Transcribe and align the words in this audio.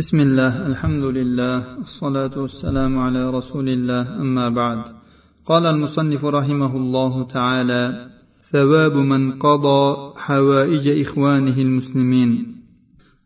بسم 0.00 0.20
الله 0.20 0.66
الحمد 0.66 1.04
لله 1.04 1.56
الصلاة 1.86 2.34
والسلام 2.42 2.98
على 2.98 3.30
رسول 3.30 3.68
الله 3.68 4.20
أما 4.24 4.48
بعد. 4.48 4.78
قال 5.44 5.66
المصنف 5.66 6.24
رحمه 6.24 6.76
الله 6.76 7.26
تعالى 7.28 8.08
ثواب 8.52 8.94
من 8.96 9.32
قضى 9.32 9.82
حوائج 10.16 10.88
إخوانه 11.04 11.56
المسلمين. 11.58 12.30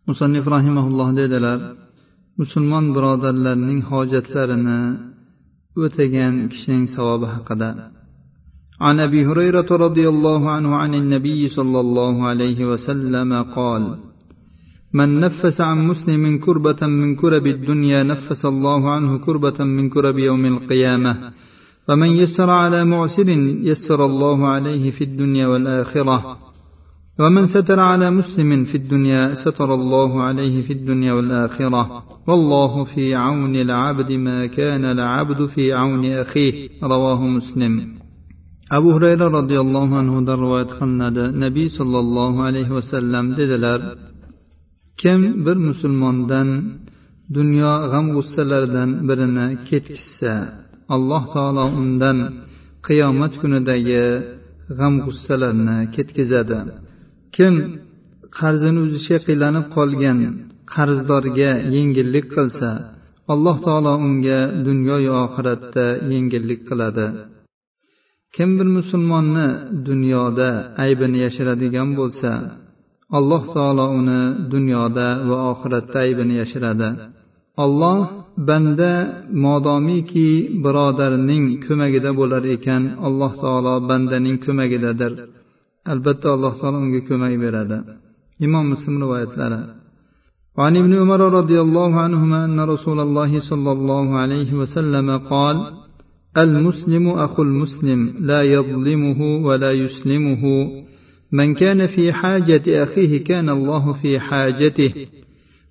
مصنف 0.08 0.48
رحمه 0.48 0.86
الله 0.86 1.08
dedilar 1.14 1.58
musulmon 2.38 2.84
birodarlarning 2.94 3.80
hojatlarini 3.90 4.80
o'tagan 5.76 6.34
kishining 6.50 6.86
savobi 6.94 7.26
haqida 7.34 7.70
عن 8.80 9.00
أبي 9.00 9.26
هريرة 9.26 9.70
رضي 9.70 10.08
الله 10.08 10.50
عنه 10.50 10.76
عن 10.76 10.94
النبي 10.94 11.48
صلى 11.48 11.80
الله 11.80 12.26
عليه 12.26 12.64
وسلم 12.70 13.42
قال 13.42 14.15
من 14.98 15.08
نفس 15.24 15.60
عن 15.60 15.78
مسلم 15.90 16.38
كربة 16.38 16.80
من 17.00 17.08
كرب 17.20 17.46
الدنيا 17.46 18.02
نفس 18.02 18.40
الله 18.52 18.80
عنه 18.94 19.18
كربة 19.18 19.58
من 19.76 19.84
كرب 19.94 20.18
يوم 20.18 20.44
القيامة. 20.52 21.12
ومن 21.88 22.10
يسر 22.22 22.50
على 22.50 22.84
معسر 22.84 23.28
يسر 23.70 24.00
الله 24.10 24.38
عليه 24.48 24.84
في 24.90 25.04
الدنيا 25.04 25.46
والآخرة. 25.46 26.18
ومن 27.20 27.46
ستر 27.46 27.80
على 27.80 28.10
مسلم 28.10 28.64
في 28.64 28.76
الدنيا 28.82 29.34
ستر 29.44 29.74
الله 29.74 30.22
عليه 30.22 30.56
في 30.66 30.72
الدنيا 30.72 31.12
والآخرة. 31.12 31.82
والله 32.28 32.84
في 32.84 33.14
عون 33.14 33.54
العبد 33.56 34.12
ما 34.12 34.46
كان 34.46 34.84
العبد 34.84 35.46
في 35.46 35.72
عون 35.72 36.04
أخيه. 36.06 36.68
رواه 36.82 37.26
مسلم. 37.26 37.96
abu 38.70 38.88
hurayra 38.94 39.26
roziyallohu 39.38 39.94
anhudan 40.02 40.38
rivoyat 40.44 40.70
qilinadi 40.78 41.24
nabiy 41.44 41.68
sollallohu 41.78 42.38
alayhi 42.48 42.72
vasallam 42.78 43.24
dedilar 43.38 43.80
kim 45.00 45.20
bir 45.46 45.56
musulmondan 45.68 46.48
dunyo 47.36 47.72
g'am 47.90 48.06
g'ussalaridan 48.16 48.90
birini 49.08 49.46
ketkizsa 49.68 50.32
alloh 50.94 51.22
taolo 51.34 51.64
undan 51.80 52.18
qiyomat 52.86 53.32
kunidagi 53.42 54.04
g'am 54.78 54.94
g'ussalarni 55.04 55.78
ketkazadi. 55.94 56.58
Kim 57.36 57.54
qarzini 58.38 58.78
uzishga 58.86 59.18
qiylanib 59.26 59.66
qolgan 59.76 60.18
qarzdorga 60.74 61.50
yengillik 61.76 62.26
qilsa 62.36 62.70
alloh 63.32 63.56
taolo 63.66 63.92
unga 64.06 64.40
dunyoyu 64.66 65.12
oxiratda 65.24 65.86
yengillik 66.12 66.60
qiladi. 66.68 67.06
Kim 68.34 68.50
bir 68.58 68.68
musulmonni 68.76 69.48
dunyoda 69.88 70.48
aybini 70.84 71.18
yashiradigan 71.24 71.88
bo'lsa 71.98 72.30
alloh 73.17 73.43
taolo 73.55 73.85
uni 73.99 74.19
dunyoda 74.53 75.07
va 75.29 75.37
oxiratda 75.51 75.97
aybini 76.05 76.33
yashiradi 76.41 76.89
olloh 77.63 78.01
banda 78.47 78.91
modomiki 79.45 80.29
birodarining 80.63 81.45
ko'magida 81.65 82.09
bo'lar 82.19 82.43
ekan 82.55 82.83
alloh 83.07 83.31
taolo 83.43 83.73
bandaning 83.89 84.37
ko'magidadir 84.45 85.13
albatta 85.91 86.27
alloh 86.35 86.53
taolo 86.61 86.77
unga 86.85 87.01
ko'mak 87.09 87.33
beradi 87.43 87.77
imom 88.45 88.65
muslim 88.73 88.95
rivoyatlari 89.03 89.61
وعن 90.57 90.73
ابن 90.81 90.93
عمر 91.01 91.21
رضي 91.39 91.57
الله 91.65 91.91
عنهما 92.05 92.39
أن 92.47 92.59
رسول 92.73 92.99
الله 92.99 93.31
صلى 93.49 93.71
الله 93.77 94.07
عليه 94.21 94.49
وسلم 94.61 95.07
قال 95.31 95.55
المسلم 96.37 97.05
أخو 97.25 97.41
المسلم 97.49 97.99
لا 98.29 98.41
يظلمه 98.55 99.19
ولا 99.47 99.71
يسلمه 99.71 100.43
من 101.38 101.48
كان 101.54 101.86
في 101.94 102.12
حاجة 102.12 102.64
أخيه 102.84 103.12
كان 103.24 103.48
الله 103.48 103.84
في 103.92 104.18
حاجته 104.18 104.92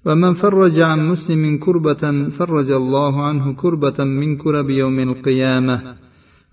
ومن 0.05 0.33
فرج 0.33 0.80
عن 0.80 0.99
مسلم 1.11 1.57
كربة 1.66 2.03
فرج 2.38 2.69
الله 2.72 3.13
عنه 3.27 3.45
كربة 3.61 3.99
من 4.19 4.38
كرب 4.38 4.69
يوم 4.69 4.97
القيامة 4.99 5.77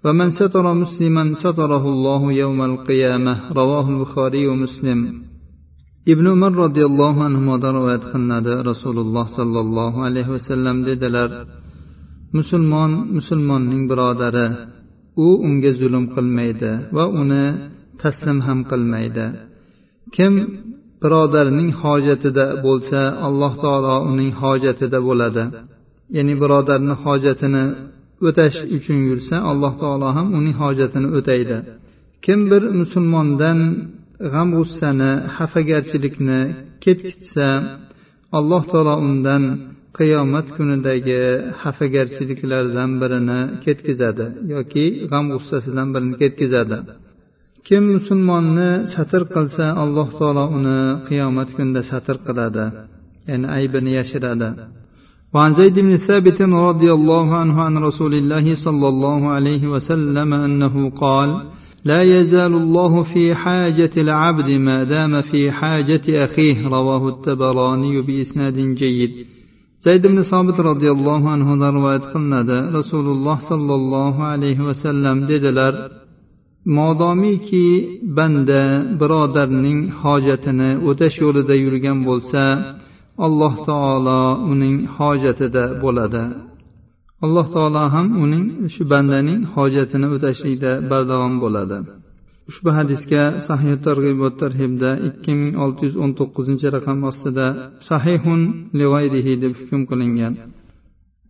ومن 0.04 0.28
ستر 0.30 0.74
مسلما 0.82 1.24
ستره 1.34 1.84
الله 1.94 2.32
يوم 2.32 2.60
القيامة 2.70 3.52
رواه 3.52 3.86
البخاري 3.88 4.42
ومسلم. 4.48 5.00
ابن 6.08 6.24
عمر 6.28 6.52
رضي 6.66 6.84
الله 6.84 7.24
عنهما 7.24 7.56
رواية 7.56 8.00
خناد 8.12 8.46
رسول 8.70 8.98
الله 8.98 9.24
صلى 9.38 9.60
الله 9.60 9.92
عليه 10.04 10.28
وسلم 10.28 10.76
musulmon 12.32 12.90
musulmonning 13.16 13.84
birodari 13.90 14.46
u 15.24 15.26
unga 15.46 15.70
zulm 15.80 16.04
qilmaydi 16.14 16.72
va 16.96 17.04
uni 17.20 17.44
taslim 18.02 18.38
ham 18.46 18.58
qilmaydi. 18.70 19.26
Kim 20.16 20.32
birodarining 21.02 21.70
hojatida 21.82 22.44
bo'lsa 22.66 23.00
alloh 23.26 23.52
taolo 23.62 23.94
uning 24.10 24.30
hojatida 24.42 24.98
bo'ladi. 25.08 25.44
Ya'ni 26.16 26.34
birodarni 26.42 26.94
hojatini 27.04 27.64
o'tash 28.26 28.58
uchun 28.76 28.98
yursa 29.08 29.34
alloh 29.50 29.72
taolo 29.82 30.08
ham 30.16 30.26
uning 30.38 30.56
hojatini 30.62 31.08
o'taydi. 31.18 31.56
Kim 32.24 32.40
bir 32.50 32.62
musulmondan 32.80 33.58
g'am 34.32 34.48
g'ussani 34.56 35.10
xafagarchilikni 35.36 36.40
ketkitsa 36.84 37.46
alloh 38.38 38.62
taolo 38.72 38.94
undan 39.08 39.42
qiyomat 39.98 40.46
kunidagi 40.56 41.22
xafagarchiliklardan 41.62 42.90
birini 43.02 43.40
ketkazadi 43.64 44.26
yoki 44.54 44.84
g'am 45.10 45.24
g'ussasidan 45.32 45.88
birini 45.94 46.16
ketkazadi. 46.22 46.78
kim 47.67 47.83
musulmonni 47.95 48.69
satr 48.93 49.21
qilsa 49.33 49.65
alloh 49.83 50.07
taolo 50.19 50.43
uni 50.57 50.79
qiyomat 51.07 51.49
kunida 51.55 51.81
satr 51.91 52.15
qiladi 52.27 52.65
ya'ni 53.29 53.47
aybini 53.57 53.91
yashiradi 53.99 54.49
وعن 55.33 55.53
زيد 55.59 55.75
بن 55.79 55.97
ثابت 56.07 56.41
رضي 56.41 56.89
الله 56.97 57.27
عنه 57.41 57.55
عن 57.61 57.77
رسول 57.77 58.13
الله 58.21 58.45
صلى 58.65 58.87
الله 58.93 59.21
عليه 59.35 59.63
وسلم 59.73 60.29
أنه 60.33 60.75
قال 61.03 61.29
لا 61.85 62.01
يزال 62.15 62.53
الله 62.63 62.93
في 63.11 63.23
حاجة 63.35 63.93
العبد 63.97 64.49
ما 64.67 64.77
دام 64.83 65.21
في 65.21 65.51
حاجة 65.51 66.05
أخيه 66.25 66.57
رواه 66.67 67.03
التبراني 67.13 68.01
بإسناد 68.07 68.57
جيد 68.81 69.13
zayd 69.85 70.03
ibn 70.09 70.19
sobit 70.31 70.57
roziyallohu 70.69 71.27
anhudan 71.35 71.71
rivoyat 71.77 72.05
qilinadi 72.13 72.57
rasululloh 72.77 73.37
sollallohu 73.49 74.21
alayhi 74.33 74.65
vasallam 74.69 75.17
dedilar 75.31 75.73
modomiki 76.64 77.66
banda 78.16 78.62
birodarning 79.00 79.80
hojatini 80.02 80.70
o'tash 80.88 81.16
yo'lida 81.24 81.54
yurgan 81.64 81.98
bo'lsa 82.08 82.42
alloh 83.26 83.54
taolo 83.68 84.22
uning 84.52 84.76
hojatida 84.96 85.64
bo'ladi. 85.82 86.24
Alloh 87.24 87.46
taolo 87.54 87.82
ham 87.94 88.06
uning 88.24 88.44
shu 88.74 88.82
bandaning 88.92 89.40
hojatini 89.54 90.06
o'tashlikda 90.14 90.72
bardavom 90.90 91.34
bo'ladi. 91.44 91.78
Ushbu 92.50 92.70
hadisga 92.78 93.22
sahih 93.48 93.74
targ'ib 93.86 94.16
va 94.24 94.30
tarhibda 94.42 94.90
ikki 95.08 95.32
ming 95.40 95.52
olti 95.64 95.82
yuz 95.86 95.96
o'n 96.02 96.12
to'qqizinchi 96.18 96.66
raqam 96.76 96.98
ostida 97.10 97.46
sahihun 97.88 98.40
deb 99.42 99.52
hukm 99.60 99.80
qilingan. 99.90 100.34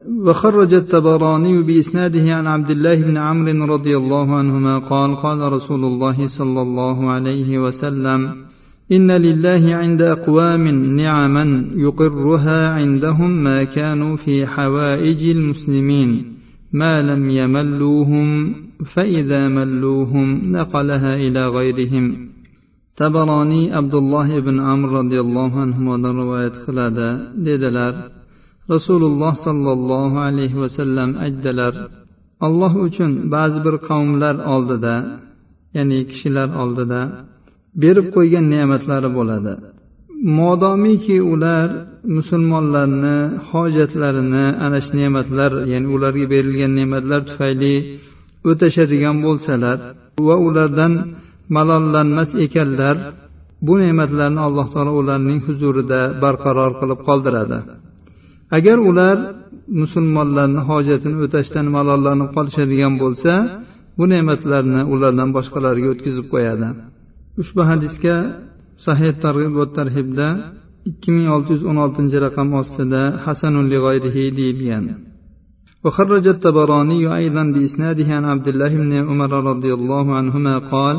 وخرج 0.08 0.74
التبراني 0.74 1.62
بإسناده 1.62 2.34
عن 2.34 2.46
عبد 2.46 2.70
الله 2.70 3.02
بن 3.02 3.16
عمرو 3.16 3.64
رضي 3.64 3.96
الله 3.96 4.34
عنهما 4.34 4.78
قال 4.78 5.16
قال 5.16 5.52
رسول 5.52 5.84
الله 5.84 6.26
صلى 6.38 6.62
الله 6.62 7.10
عليه 7.10 7.58
وسلم 7.58 8.34
إن 8.92 9.10
لله 9.10 9.74
عند 9.74 10.02
أقوام 10.02 10.68
نعما 10.96 11.64
يقرها 11.74 12.68
عندهم 12.68 13.30
ما 13.30 13.64
كانوا 13.64 14.16
في 14.16 14.46
حوائج 14.46 15.24
المسلمين 15.24 16.24
ما 16.72 17.02
لم 17.02 17.30
يملوهم 17.30 18.54
فإذا 18.94 19.48
ملوهم 19.48 20.52
نقلها 20.52 21.16
إلى 21.16 21.48
غيرهم. 21.48 22.28
تبراني 22.96 23.72
عبد 23.72 23.94
الله 23.94 24.40
بن 24.40 24.60
عمرو 24.60 24.96
رضي 24.98 25.20
الله 25.20 25.60
عنهما 25.60 26.08
رواية 26.08 26.52
خلادة 26.66 27.32
dedilar 27.44 28.21
rasululloh 28.74 29.34
sollallohu 29.46 30.18
alayhi 30.28 30.60
vasallam 30.62 31.10
aytdilar 31.24 31.72
alloh 32.46 32.72
uchun 32.86 33.10
ba'zi 33.34 33.58
bir 33.66 33.74
qavmlar 33.88 34.34
oldida 34.54 34.94
ya'ni 35.76 35.98
kishilar 36.10 36.48
oldida 36.62 37.00
berib 37.82 38.06
qo'ygan 38.16 38.44
ne'matlari 38.54 39.10
bo'ladi. 39.18 39.52
Modomiki 40.38 41.16
ular 41.32 41.68
musulmonlarni 42.16 43.16
hojatlarini 43.50 44.46
ana 44.64 44.78
shu 44.84 44.92
ne'matlar 45.00 45.50
ya'ni 45.72 45.88
ularga 45.94 46.26
berilgan 46.34 46.72
ne'matlar 46.80 47.20
tufayli 47.28 47.74
o'tashadigan 48.50 49.16
bo'lsalar 49.26 49.78
va 50.26 50.36
ulardan 50.48 50.92
malollanmas 51.56 52.30
ekanlar 52.44 52.96
bu 53.66 53.74
ne'matlarni 53.82 54.40
alloh 54.46 54.66
taolo 54.74 54.92
ularning 55.00 55.40
huzurida 55.46 56.00
barqaror 56.22 56.72
qilib 56.80 57.00
qoldiradi. 57.08 57.58
agar 58.57 58.77
ular 58.89 59.17
musulmonlarni 59.81 60.61
hojatini 60.69 61.17
o'tashdan 61.25 61.65
malollanib 61.77 62.29
qolishadigan 62.35 62.93
bo'lsa 63.03 63.31
bu 63.97 64.05
ne'matlarni 64.13 64.81
ulardan 64.93 65.29
boshqalarga 65.37 65.87
o'tkazib 65.93 66.25
qo'yadi 66.33 66.67
ushbu 67.41 67.61
hadisga 67.69 68.15
sahih 68.85 69.11
targ'ib 69.23 69.53
va 69.59 69.65
tarhibda 69.77 70.27
ikki 70.89 71.09
ming 71.15 71.27
olti 71.35 71.49
yuz 71.55 71.63
o'n 71.69 71.77
oltinchi 71.85 72.17
raqam 72.25 72.47
ostida 72.61 73.01
hasanun 73.25 73.65
lig'oyrihi 73.73 74.23
deyilgan 74.39 74.85
وخرج 75.85 76.25
الطبراني 76.35 77.01
أيضا 77.19 77.43
بإسناده 77.55 78.07
عن 78.17 78.25
عبد 78.33 78.47
الله 78.51 78.71
بن 78.83 78.93
عمر 79.09 79.31
رضي 79.51 79.71
الله 79.79 80.05
عنهما 80.19 80.55
قال 80.73 80.95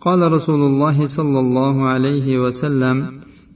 قال 0.00 0.20
رسول 0.36 0.60
الله 0.70 0.96
صلى 1.16 1.38
الله 1.44 1.74
عليه 1.92 2.26
وسلم 2.44 2.96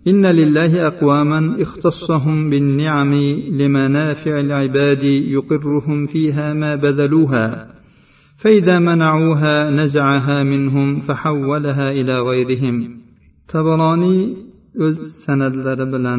إن 0.07 0.25
لله 0.25 0.88
أقواما 0.88 1.62
اختصهم 1.62 2.50
بالنعم 2.50 3.13
لمنافع 3.59 4.39
العباد 4.39 5.03
يقرهم 5.03 6.06
فيها 6.06 6.53
ما 6.53 6.75
بذلوها 6.75 7.68
فإذا 8.38 8.80
منعوها 8.80 9.69
نزعها 9.69 10.44
منهم 10.44 11.00
فحولها 11.00 11.92
إلى 11.92 12.19
غيرهم. 12.19 12.98
تبراني 13.50 14.36
سند 15.25 15.56
لربلا 15.56 16.15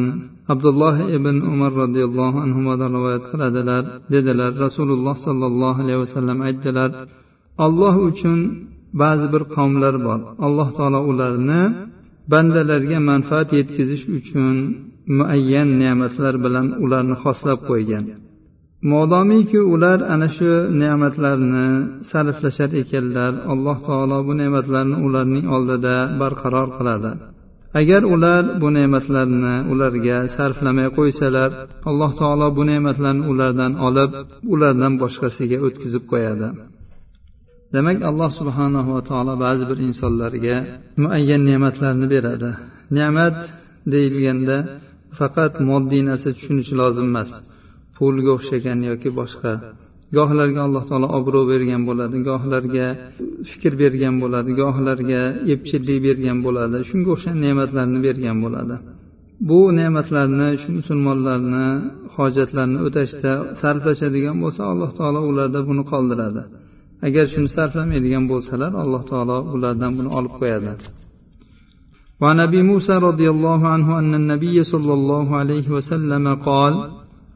عبد 0.49 0.65
الله 0.65 1.17
بن 1.17 1.35
عمر 1.49 1.73
رضي 1.73 2.03
الله 2.03 2.41
عنهما 2.41 2.75
رواية 2.75 3.19
خلدلر 3.19 3.83
ددلر 4.09 4.61
رسول 4.61 4.91
الله 4.91 5.13
صلى 5.13 5.45
الله 5.47 5.73
عليه 5.81 5.97
وسلم 5.97 6.41
أجدلر 6.41 6.91
الله 7.59 8.07
أجن 8.07 8.39
بعض 8.93 9.31
بر 9.31 9.43
قوم 9.43 9.83
لربار 9.83 10.35
الله 10.47 10.67
تعالى 10.77 10.97
أولرنا 10.97 11.87
bandalarga 12.31 12.99
manfaat 13.09 13.49
yetkazish 13.59 14.03
uchun 14.17 14.55
muayyan 15.17 15.69
ne'matlar 15.81 16.33
bilan 16.45 16.67
ularni 16.83 17.15
xoslab 17.23 17.59
qo'ygan. 17.69 18.03
Modomiki 18.91 19.61
ular 19.73 19.99
ana 20.13 20.27
shu 20.35 20.51
ne'matlarni 20.81 21.67
sarflashar 22.09 22.69
ekanlar 22.81 23.31
alloh 23.53 23.77
taolo 23.87 24.17
bu 24.27 24.33
ne'matlarni 24.41 24.97
ularning 25.07 25.45
oldida 25.55 25.95
barqaror 26.21 26.69
qiladi. 26.77 27.11
Agar 27.79 28.01
ular 28.15 28.43
bu 28.61 28.67
ne'matlarni 28.77 29.55
ularga 29.71 30.17
sarflamay 30.35 30.87
qo'ysalar 30.97 31.49
alloh 31.89 32.11
taolo 32.19 32.47
bu 32.57 32.63
ne'matlarni 32.71 33.23
ulardan 33.31 33.71
olib 33.87 34.11
ulardan 34.53 34.93
boshqasiga 35.01 35.57
o'tkazib 35.65 36.03
qo'yadi. 36.11 36.47
Demak 37.73 37.97
alloh 38.09 38.31
subhanahu 38.39 38.89
va 38.95 39.01
taolo 39.09 39.33
ba'zi 39.45 39.63
bir 39.69 39.77
insonlarga 39.87 40.55
muayyan 41.03 41.41
ne'matlarni 41.49 42.07
beradi. 42.13 42.51
Ne'mat 42.97 43.37
deyilganda 43.93 44.57
faqat 45.19 45.53
moddiy 45.69 46.01
narsa 46.09 46.29
tushunish 46.37 46.71
lozim 46.79 47.07
emas 47.11 47.29
pulga 47.95 48.31
o'xshagan 48.37 48.79
yoki 48.89 49.09
boshqa. 49.19 49.51
Gohlarga 50.17 50.61
alloh 50.67 50.83
taolo 50.89 51.07
obro' 51.19 51.45
bergan 51.51 51.81
bo'ladi 51.89 52.17
gohlarga 52.29 52.87
fikr 53.49 53.73
bergan 53.81 54.15
bo'ladi 54.23 54.51
gohlarga 54.61 55.21
epchillik 55.53 55.99
bergan 56.07 56.37
bo'ladi 56.45 56.77
shunga 56.89 57.09
o'xshagan 57.15 57.39
ne'matlarni 57.45 57.99
bergan 58.07 58.37
bo'ladi. 58.45 58.75
Bu 59.49 59.59
ne'matlarni 59.79 60.49
shu 60.61 60.69
musulmonlarni 60.79 61.67
hojatlarini 62.15 62.79
o'tashda 62.87 63.31
sarflashadigan 63.61 64.37
bo'lsa 64.43 64.61
alloh 64.71 64.89
taolo 64.99 65.19
ularda 65.29 65.59
buni 65.69 65.83
qoldiradi. 65.91 66.43
Agar 67.07 67.25
shuni 67.33 67.49
sarflamaydigan 67.55 68.23
bo'lsalar 68.31 68.71
alloh 68.83 69.01
taolo 69.11 69.37
ulardan 69.55 69.91
buni 69.97 70.09
olib 70.17 70.33
qo'yadi. 70.41 70.73
وعن 72.21 72.39
ابي 72.39 72.61
موسى 72.71 72.93
رضي 73.09 73.27
الله 73.29 73.67
عنه 73.67 73.99
ان 73.99 74.15
النبي 74.21 74.63
صلى 74.63 74.93
الله 74.93 75.27
عليه 75.35 75.67
وسلم 75.75 76.35
قال 76.35 76.73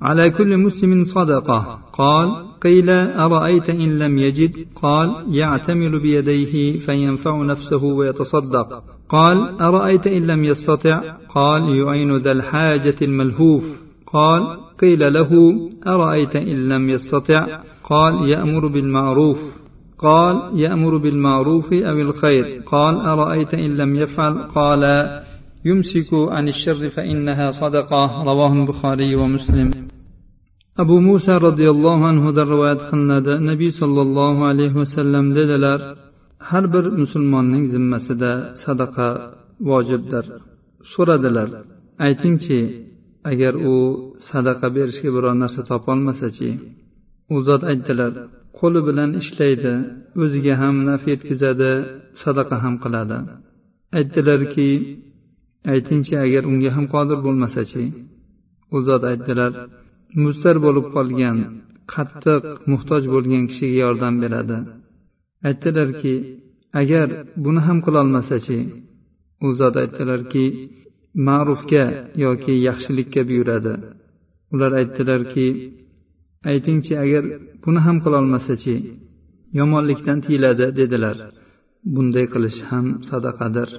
على 0.02 0.30
كل 0.30 0.58
مسلم 0.58 1.04
صدقه 1.04 1.80
قال 1.94 2.28
قيل 2.62 2.90
أرأيت 3.26 3.70
إن 3.70 4.00
لم 4.00 4.18
يجد 4.18 4.54
قال 4.76 5.10
يعتمل 5.30 6.00
بيديه 6.00 6.80
فينفع 6.80 7.42
نفسه 7.44 7.84
ويتصدق 7.84 8.84
قال 9.10 9.62
أرأيت 9.62 10.08
إن 10.08 10.28
لم 10.28 10.44
يستطع 10.44 11.02
قال 11.30 11.62
يعين 11.82 12.16
ذا 12.16 12.32
الحاجة 12.32 12.96
الملهوف 13.02 13.64
قال 14.14 14.58
قيل 14.83 15.13
له 15.13 15.31
أرأيت 15.87 16.37
إن 16.37 16.69
لم 16.69 16.91
يستطع 16.91 17.43
قال 17.85 18.29
يأمر 18.29 18.67
بالمعروف 18.67 19.39
قال 19.99 20.37
يأمر 20.65 20.97
بالمعروف 20.97 21.73
أو 21.73 21.97
الخير 22.07 22.63
قال 22.67 22.95
أرأيت 22.97 23.55
إن 23.55 23.77
لم 23.77 23.97
يفعل 23.97 24.35
قال 24.59 24.83
يمسك 25.65 26.11
عن 26.13 26.49
الشر 26.49 26.91
فإنها 26.91 27.51
صدقة 27.51 28.25
رواه 28.25 28.53
البخاري 28.53 29.15
ومسلم 29.17 29.71
abu 30.83 31.01
muso 31.07 31.35
roziyallohu 31.47 32.05
anhudan 32.13 32.47
rivoyat 32.53 32.81
qilinadi 32.91 33.33
nabiy 33.51 33.71
sollallohu 33.81 34.43
alayhi 34.51 34.77
vasallam 34.83 35.27
dedilar 35.39 35.81
har 36.49 36.65
bir 36.75 36.85
musulmonning 37.03 37.65
zimmasida 37.75 38.33
sadaqa 38.65 39.09
vojibdir 39.69 40.25
so'radilar 40.93 41.49
aytingchi 42.07 42.59
agar 43.32 43.54
u 43.72 43.76
sadaqa 44.30 44.68
berishga 44.76 45.10
biror 45.16 45.36
narsa 45.44 45.62
topolmasachi 45.72 46.50
u 47.34 47.36
zot 47.48 47.62
aytdilar 47.72 48.14
qo'li 48.60 48.80
bilan 48.88 49.12
ishlaydi 49.22 49.74
o'ziga 50.24 50.54
ham 50.62 50.76
naf 50.88 51.02
yetkazadi 51.12 51.72
sadaqa 52.24 52.56
ham 52.64 52.76
qiladi. 52.84 53.18
Aytdilarki 53.98 54.70
aytingchi 55.74 56.16
agar 56.26 56.44
unga 56.52 56.70
ham 56.76 56.86
qodir 56.94 57.20
bo'lmasachi? 57.26 57.84
U 58.76 58.78
zot 58.88 59.04
aytdilar 59.12 59.52
mustar 60.24 60.56
bo'lib 60.66 60.86
qolgan 60.96 61.38
qattiq 61.94 62.44
muhtoj 62.72 63.04
bo'lgan 63.14 63.44
kishiga 63.50 63.78
yordam 63.86 64.16
beradi. 64.24 64.58
Aytdilarki 65.50 66.14
agar 66.82 67.08
buni 67.44 67.62
ham 67.68 67.78
qilolmasachi? 67.86 68.60
U 69.46 69.48
zot 69.60 69.76
aytdilarki 69.84 70.46
ma'rufga 71.26 71.86
yoki 72.26 72.54
yaxshilikka 72.68 73.22
buyuradi. 73.30 73.74
Ular 74.54 74.72
aytdilarki 74.80 75.48
aytingchi 76.52 76.94
agar 77.04 77.24
buni 77.64 77.80
ham 77.86 77.98
qilolmasachi 78.06 78.76
yomonlikdan 79.60 80.20
tiyiladi 80.26 80.66
dedilar. 80.80 81.18
Bunday 81.96 82.26
qilish 82.34 82.60
ham 82.70 82.86
sadaqadir. 83.10 83.70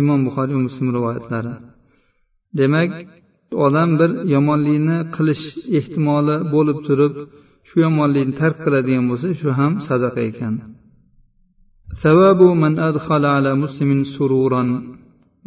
Imom 0.00 0.20
buxoriy 0.26 0.58
muslim 0.66 0.88
rivoyatlari. 0.96 1.54
Demak 2.58 2.92
odam 3.66 3.90
bir 4.00 4.10
yomonlikni 4.34 4.98
qilish 5.16 5.44
ehtimoli 5.78 6.36
bo'lib 6.54 6.78
turib 6.86 7.14
shu 7.68 7.76
yomonlikni 7.86 8.34
tark 8.40 8.56
qiladigan 8.64 9.04
bo'lsa 9.10 9.28
shu 9.40 9.48
ham 9.58 9.72
sadaqa 9.88 10.20
ekan. 10.30 10.54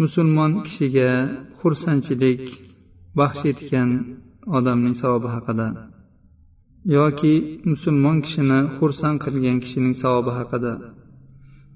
musulmon 0.02 0.52
kishiga 0.64 1.10
xursandchilik 1.60 2.42
baxsh 3.18 3.44
etgan 3.52 3.90
odamning 4.56 4.94
savobi 5.02 5.28
haqida 5.34 5.68
yoki 6.96 7.34
musulmon 7.70 8.16
kishini 8.24 8.58
xursand 8.78 9.16
qilgan 9.24 9.56
kishining 9.64 9.94
savobi 10.02 10.32
haqida 10.40 10.74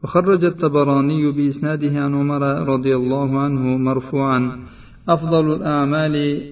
وخرج 0.02 0.45
الطبراني 0.45 1.33
بإسناده 1.37 1.95
عن 2.04 2.12
عمر 2.21 2.42
رضي 2.73 2.97
الله 2.97 3.30
عنه 3.45 3.62
مرفوعا 3.88 4.40
أفضل 5.09 5.47
الأعمال 5.56 6.42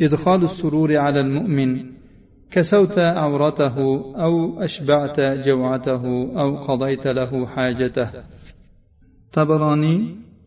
إدخال 0.00 0.40
السرور 0.44 0.96
على 0.96 1.20
المؤمن 1.20 1.70
كسوت 2.50 2.98
عورته 2.98 3.76
أو 4.24 4.62
أشبعت 4.62 5.20
جوعته 5.46 6.04
أو 6.42 6.56
قضيت 6.56 7.06
له 7.06 7.46
حاجته 7.46 8.08
طبراني 9.32 9.94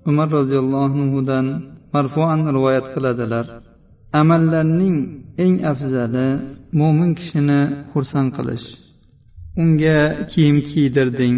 umar 0.09 0.29
roziyallohu 0.39 0.85
anhudan 1.05 1.47
marfuan 1.95 2.41
rivoyat 2.57 2.87
qiladilar. 2.95 3.47
Amallarning 4.21 4.97
eng 5.45 5.55
afzali 5.73 6.29
mo'min 6.81 7.11
kishini 7.19 7.61
xursand 7.93 8.31
qilish. 8.37 8.67
Unga 9.63 9.99
kiyim 10.33 10.59
kiydirding 10.69 11.37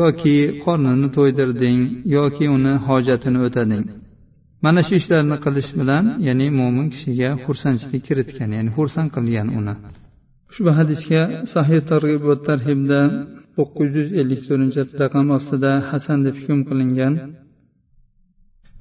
yoki 0.00 0.36
qornini 0.64 1.08
to'ydirding 1.16 1.78
yoki 2.16 2.44
uni 2.56 2.72
hojatini 2.86 3.38
o'tading. 3.46 3.84
Mana 4.64 4.80
shu 4.86 4.94
ishlarni 5.00 5.36
qilish 5.44 5.70
bilan 5.80 6.04
ya'ni 6.26 6.46
mo'min 6.60 6.86
kishiga 6.94 7.30
xursandchilik 7.44 8.02
kiritgan 8.08 8.50
ya'ni 8.56 8.70
xursand 8.76 9.08
qilgan 9.16 9.48
uni. 9.58 9.74
Ushbu 10.50 10.70
hadisga 10.78 11.22
sahih 11.54 11.80
targ'ib 11.90 12.22
va 12.28 12.36
tarhibda 12.48 13.00
to'qqiz 13.56 13.90
yuz 13.98 14.10
ellik 14.20 14.40
to'rtinchi 14.48 14.82
raqam 15.02 15.26
ostida 15.38 15.72
hasan 15.90 16.18
deb 16.26 16.34
hukm 16.40 16.60
qilingan 16.68 17.14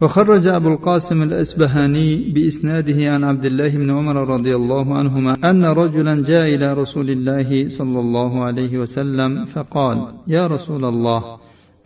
وخرج 0.03 0.47
أبو 0.47 0.67
القاسم 0.67 1.23
الأسبهاني 1.23 2.31
بإسناده 2.33 3.11
عن 3.11 3.23
عبد 3.23 3.45
الله 3.45 3.69
بن 3.69 3.89
عمر 3.89 4.15
رضي 4.15 4.55
الله 4.55 4.97
عنهما 4.97 5.37
أن 5.49 5.65
رجلا 5.65 6.23
جاء 6.23 6.55
إلى 6.55 6.73
رسول 6.73 7.09
الله 7.09 7.69
صلى 7.69 7.99
الله 7.99 8.43
عليه 8.43 8.77
وسلم 8.77 9.45
فقال 9.45 9.97
يا 10.27 10.47
رسول 10.47 10.85
الله 10.85 11.23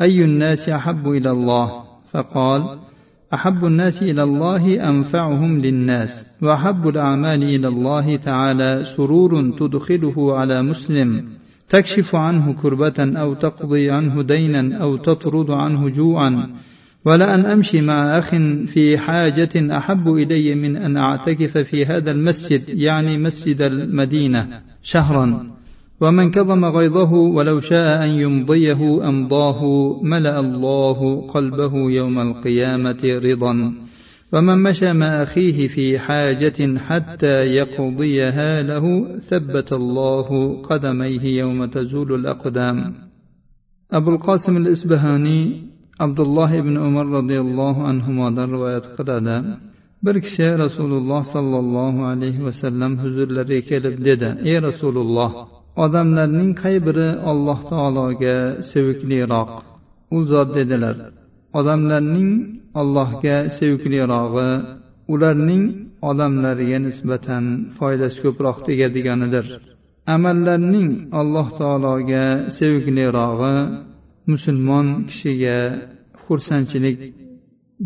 أي 0.01 0.23
الناس 0.23 0.69
أحب 0.69 1.07
إلى 1.07 1.31
الله؟ 1.31 1.83
فقال 2.11 2.79
أحب 3.33 3.65
الناس 3.65 4.03
إلى 4.03 4.23
الله 4.23 4.89
أنفعهم 4.89 5.61
للناس 5.61 6.09
وأحب 6.41 6.87
الأعمال 6.87 7.43
إلى 7.43 7.67
الله 7.67 8.15
تعالى 8.15 8.83
سرور 8.97 9.51
تدخله 9.59 10.37
على 10.37 10.63
مسلم 10.63 11.25
تكشف 11.69 12.15
عنه 12.15 12.53
كربة 12.61 13.19
أو 13.21 13.33
تقضي 13.33 13.91
عنه 13.91 14.23
دينا 14.23 14.77
أو 14.77 14.97
تطرد 14.97 15.51
عنه 15.51 15.89
جوعا 15.89 16.49
ولأن 17.07 17.45
أمشي 17.45 17.81
مع 17.81 18.17
أخ 18.17 18.29
في 18.73 18.97
حاجة 18.97 19.77
أحب 19.77 20.07
إلي 20.07 20.55
من 20.55 20.77
أن 20.77 20.97
أعتكف 20.97 21.57
في 21.57 21.85
هذا 21.85 22.11
المسجد 22.11 22.69
يعني 22.69 23.17
مسجد 23.17 23.61
المدينة 23.61 24.47
شهرا. 24.83 25.47
ومن 26.01 26.31
كظم 26.31 26.65
غيظه 26.65 27.13
ولو 27.13 27.59
شاء 27.59 28.03
أن 28.03 28.09
يمضيه 28.09 29.09
أمضاه 29.09 29.61
ملأ 30.03 30.39
الله 30.39 31.27
قلبه 31.27 31.73
يوم 31.91 32.19
القيامة 32.19 32.99
رضا. 33.03 33.73
ومن 34.33 34.63
مشى 34.63 34.93
مع 34.93 35.23
أخيه 35.23 35.67
في 35.67 35.99
حاجة 35.99 36.77
حتى 36.77 37.35
يقضيها 37.45 38.61
له 38.61 39.17
ثبت 39.17 39.73
الله 39.73 40.61
قدميه 40.61 41.39
يوم 41.39 41.65
تزول 41.65 42.15
الأقدام. 42.15 42.93
أبو 43.91 44.09
القاسم 44.09 44.57
الإسبهاني 44.57 45.76
abdulloh 46.05 46.49
ibn 46.61 46.75
umar 46.87 47.07
roziyallohu 47.17 47.81
anhudan 47.91 48.47
rivoyat 48.55 48.85
qiladi. 48.97 49.35
Bir 50.05 50.15
kishi 50.25 50.47
rasululloh 50.63 51.21
sollallohu 51.35 52.01
alayhi 52.11 52.41
vasallam 52.47 52.91
huzurlariga 53.03 53.61
kelib 53.69 53.95
dedi 54.09 54.29
ey 54.49 54.57
rasululloh 54.67 55.31
odamlarning 55.83 56.51
qay 56.61 56.75
biri 56.87 57.09
alloh 57.31 57.59
taologa 57.71 58.37
sevikliroq? 58.71 59.51
U 60.15 60.17
zot 60.31 60.49
dedilar 60.57 60.95
odamlarning 61.59 62.31
allohga 62.81 63.37
sevikliroqi 63.57 64.49
ularning 65.13 65.63
odamlarga 66.09 66.77
nisbatan 66.87 67.43
foydasi 67.77 68.17
ko'proq 68.23 68.57
tegadiganidir 68.67 69.45
amallarning 70.15 70.89
alloh 71.19 71.47
taologa 71.59 72.25
sevikliroqi 72.57 73.55
musulmon 74.31 74.87
kishiga 75.09 75.57
xursandchilik 76.23 76.97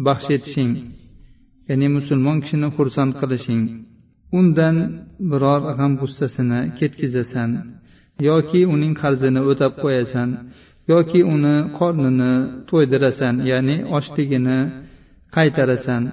baxsh 0.05 0.29
etishing 0.38 0.74
ya'ni 1.69 1.88
musulmon 1.98 2.38
kishini 2.43 2.69
xursand 2.77 3.12
qilishing 3.19 3.63
undan 4.39 4.75
biror 5.31 5.62
g'am 5.77 5.91
g'ussasini 6.01 6.60
ketkizasan 6.77 7.50
yoki 8.29 8.62
uning 8.74 8.93
qarzini 9.01 9.41
o'tab 9.51 9.74
qo'yasan 9.83 10.29
yoki 10.91 11.21
uni 11.33 11.55
qornini 11.79 12.33
to'ydirasan 12.69 13.36
ya'ni 13.51 13.75
ochligini 13.98 14.60
qaytarasan. 15.36 16.03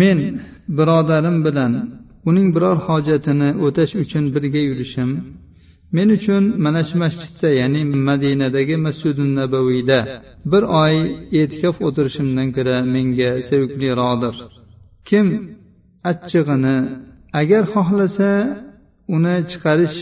Men 0.00 0.18
birodarim 0.78 1.36
bilan 1.46 1.72
uning 2.28 2.48
biror 2.54 2.76
hojatini 2.88 3.50
o'tash 3.66 3.92
uchun 4.02 4.24
birga 4.34 4.60
yurishim 4.68 5.10
men 5.96 6.08
uchun 6.16 6.44
mana 6.64 6.80
shu 6.88 6.96
masjidda 7.04 7.48
ya'ni 7.60 7.82
madinadagi 8.08 8.76
masjidi 8.86 9.24
nabaviyda 9.38 9.98
bir 10.52 10.62
oy 10.84 10.94
e'tikof 11.40 11.76
o'tirishimdan 11.88 12.48
ko'ra 12.56 12.76
menga 12.94 13.30
sevikliroqdir 13.48 14.34
kim 15.08 15.26
achchig'ini 16.10 16.76
agar 17.40 17.62
xohlasa 17.74 18.30
uni 19.16 19.34
chiqarish 19.50 19.98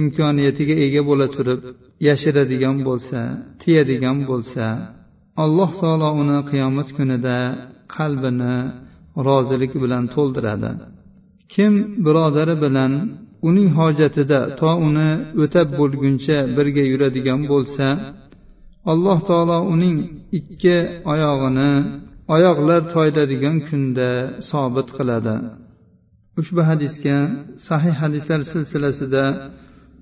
imkoniyatiga 0.00 0.74
ega 0.86 1.02
bo'la 1.08 1.26
turib 1.36 1.60
yashiradigan 2.08 2.76
bo'lsa 2.88 3.20
tiyadigan 3.60 4.18
bo'lsa 4.30 4.64
alloh 5.44 5.70
taolo 5.80 6.08
uni 6.22 6.38
qiyomat 6.50 6.88
kunida 6.98 7.36
qalbini 7.96 8.54
rozilik 9.26 9.72
bilan 9.82 10.04
to'ldiradi. 10.14 10.70
Kim 11.54 11.72
birodari 12.04 12.56
bilan 12.64 12.92
uning 13.48 13.68
hojatida 13.78 14.40
to 14.60 14.70
uni 14.88 15.10
o'tab 15.42 15.68
bo'lguncha 15.80 16.38
birga 16.56 16.84
yuradigan 16.92 17.40
bo'lsa 17.52 17.86
alloh 18.92 19.18
taolo 19.28 19.58
uning 19.74 19.96
ikki 20.38 20.76
oyog'ini 21.12 21.72
oyoqlar 22.34 22.80
toyladigan 22.94 23.56
kunda 23.68 24.08
sobit 24.50 24.88
qiladi. 24.98 25.34
Ushbu 26.40 26.60
hadisga 26.70 27.16
sahih 27.68 27.94
hadislar 28.02 28.40
silsilasida 28.52 29.24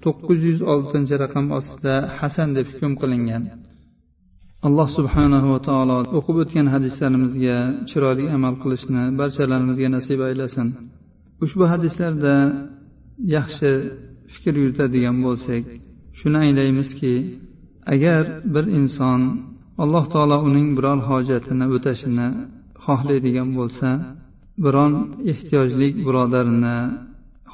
to'qqiz 0.04 0.40
yuz 0.48 0.60
oltinchi 0.72 1.14
raqam 1.24 1.46
ostida 1.58 1.94
hasan 2.18 2.48
deb 2.56 2.66
hukm 2.72 2.92
qilingan. 3.00 3.42
Alloh 4.66 4.88
subhanahu 4.98 5.46
va 5.54 5.60
taolo 5.68 5.96
o'qib 6.18 6.36
o'tgan 6.42 6.66
hadislarimizga 6.74 7.56
chiroyli 7.90 8.24
amal 8.36 8.54
qilishni 8.62 9.02
barchalarimizga 9.20 9.88
nasib 9.96 10.18
aylasin. 10.28 10.66
Ushbu 11.44 11.64
hadislarda 11.72 12.34
yaxshi 13.36 13.70
fikr 14.32 14.54
yuritadigan 14.62 15.16
bo'lsak 15.26 15.62
shuni 16.18 16.38
anglaymizki 16.44 17.14
agar 17.92 18.22
bir 18.54 18.64
inson 18.78 19.20
alloh 19.82 20.04
taolo 20.12 20.36
uning 20.48 20.68
biror 20.76 20.98
hojatini 21.10 21.66
o'tashini 21.76 22.28
xohlaydigan 22.84 23.48
bo'lsa 23.58 23.88
biron 24.64 24.92
ehtiyojli 25.32 25.88
birodarini 26.06 26.76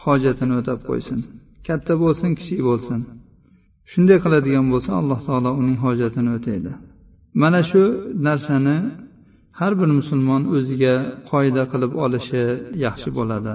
hojatini 0.05 0.55
o'tab 0.61 0.79
qo'ysin. 0.89 1.19
Katta 1.67 1.93
bo'lsin 2.03 2.31
kichik 2.39 2.61
bo'lsin. 2.69 3.01
Shunday 3.91 4.19
qiladigan 4.25 4.67
bo'lsa 4.73 4.91
alloh 5.01 5.21
taolo 5.29 5.51
uning 5.61 5.79
hojatini 5.85 6.31
o'taydi. 6.39 6.73
Mana 7.43 7.61
shu 7.71 7.83
narsani 8.27 8.77
har 9.61 9.73
bir 9.81 9.91
musulmon 9.99 10.43
o'ziga 10.57 10.95
qoida 11.31 11.63
qilib 11.73 11.93
olishi 12.05 12.43
yaxshi 12.87 13.09
bo'ladi. 13.19 13.55